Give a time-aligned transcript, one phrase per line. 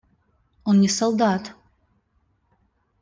[0.65, 1.53] Он не солдат.